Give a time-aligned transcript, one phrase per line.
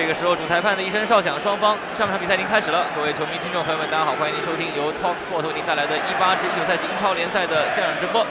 [0.00, 2.86] 这个时候，主裁判的一声哨响，双方上半场比赛已经开始了。
[2.96, 8.26] 各位球迷、听众朋友们，大家好，欢迎您收听由 Talksport 为您带来的18至19赛季英超联赛的现场直播。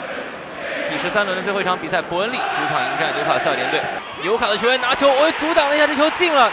[0.89, 3.79] 第十三轮的最后一场比赛，伯恩利主场迎战纽卡斯尔联队。
[4.23, 6.51] 纽卡的球员拿球，我阻挡了一下，这球进了。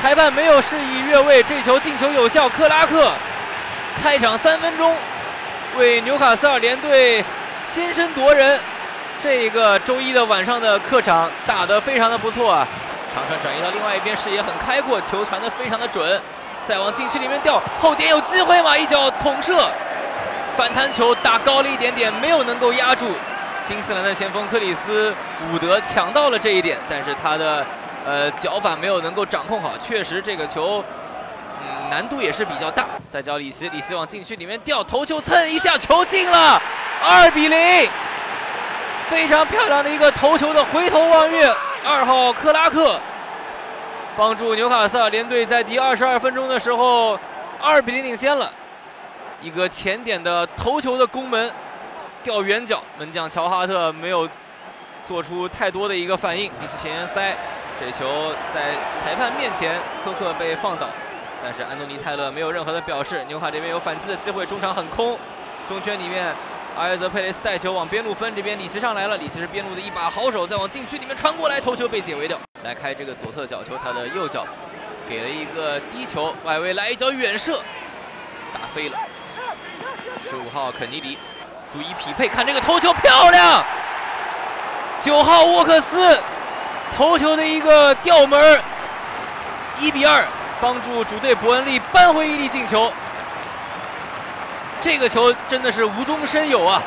[0.00, 2.48] 裁判没有示意越位，这球进球有效。
[2.48, 3.10] 克拉克
[4.00, 4.94] 开场三分钟
[5.76, 7.24] 为纽卡斯尔联队
[7.66, 8.56] 先声夺人。
[9.20, 12.68] 这个周一的晚上的客场打得非常的不错啊。
[13.12, 16.20] 长传转移到另外一边，视野很开阔，球传的非常的准，
[16.64, 18.78] 再往禁区里面掉，后点有机会吗？
[18.78, 19.68] 一脚捅射，
[20.56, 23.06] 反弹球打高了一点点，没有能够压住
[23.66, 25.12] 新西兰的前锋克里斯
[25.52, 27.66] 伍德，抢到了这一点，但是他的
[28.06, 30.84] 呃脚法没有能够掌控好，确实这个球
[31.90, 32.86] 难度也是比较大。
[33.08, 36.62] 再叫里希，里希往禁区里面掉，头球蹭一下，球进了，
[37.02, 37.90] 二比零，
[39.08, 41.52] 非常漂亮的一个头球的回头望月。
[41.84, 43.00] 二号克拉克
[44.16, 47.18] 帮助纽卡斯尔联队在第二十二分钟的时候
[47.58, 48.52] 二比零领先了。
[49.40, 51.50] 一个前点的头球的攻门，
[52.22, 54.28] 吊远角，门将乔哈特没有
[55.08, 57.34] 做出太多的一个反应，地区前沿塞，
[57.80, 58.72] 这球在
[59.02, 60.86] 裁判面前科克被放倒，
[61.42, 63.24] 但是安东尼泰勒没有任何的表示。
[63.24, 65.18] 纽卡这边有反击的机会，中场很空，
[65.66, 66.34] 中圈里面。
[66.80, 72.38] 阿约泽佩雷斯带球往边路分，这边里奇上来了，里奇是边路的一把好手，再往禁区里面传过来，头球被解围掉。
[72.64, 74.46] 来开这个左侧角球，他的右脚
[75.06, 77.60] 给了一个低球，外围来一脚远射，
[78.54, 78.96] 打飞了。
[80.26, 81.18] 十五号肯尼迪
[81.70, 83.62] 足以匹配，看这个头球漂亮。
[85.02, 86.18] 九号沃克斯
[86.96, 88.58] 头球的一个吊门，
[89.78, 90.24] 一比二，
[90.62, 92.90] 帮助主队伯恩利扳回一粒进球。
[94.82, 96.82] 这个球真的是无中生有啊，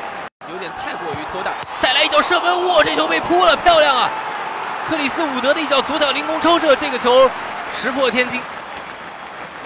[0.52, 1.52] 有点太过于拖大。
[1.80, 4.10] 再来一脚射门，哇，这球被扑了，漂亮啊！
[4.90, 7.30] 克里斯伍德的一脚左脚凌空抽射，这个球
[7.72, 8.42] 石破天惊，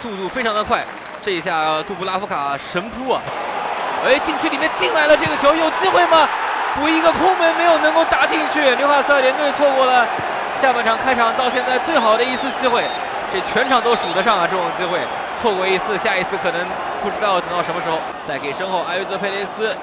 [0.01, 0.83] 速度非常的快。
[1.23, 3.21] 这一下杜布拉夫卡神扑啊！
[4.05, 6.27] 哎，禁区里面进来了，这个球有机会吗？
[6.75, 10.05] 补一个空门没有能够打进去，纽卡斯尔联队错过了
[10.59, 12.83] 下半场开场到现在最好的一次机会，
[13.31, 14.99] 这全场都数得上啊，这种机会。
[15.41, 16.65] 错过一次，下一次可能
[17.09, 17.97] 不知道等到什么时候。
[18.27, 19.73] 再给身后阿约泽佩雷斯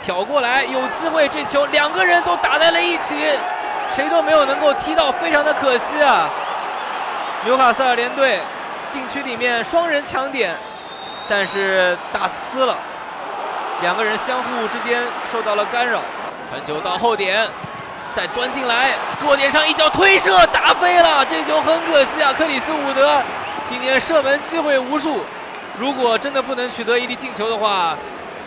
[0.00, 3.14] 挑过来，有机会，这球两个人都打在了一起，
[3.92, 6.30] 谁都没有能够踢到，非常的可惜啊！
[7.44, 8.40] 纽卡斯尔联队
[8.90, 10.56] 禁区里面双人抢点，
[11.28, 12.74] 但是打呲了，
[13.82, 16.00] 两个人相互之间受到了干扰。
[16.48, 17.46] 传球到后点，
[18.14, 18.92] 再端进来，
[19.22, 22.32] 落点上一脚推射打飞了，这球很可惜啊！
[22.32, 23.20] 克里斯伍德。
[23.68, 25.24] 今天射门机会无数，
[25.78, 27.96] 如果真的不能取得一粒进球的话，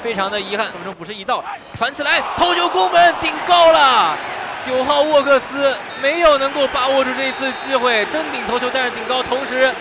[0.01, 0.67] 非常的遗憾。
[0.67, 1.43] 分钟补时一到，
[1.75, 4.17] 传起来，头球攻门顶高了，
[4.65, 9.21] 九号沃克斯没有能够把握住这一次机会，真顶头球，但是顶高。
[9.21, 9.71] 同时，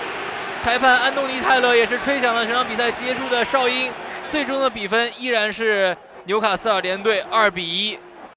[0.62, 3.92] 裁判安东尼泰勒也是吹响了这场比赛结束的哨音，
[4.30, 7.96] 最终的比分依然是纽卡斯尔联队二比一